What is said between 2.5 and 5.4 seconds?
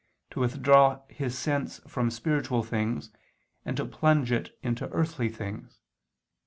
things and to plunge it into earthly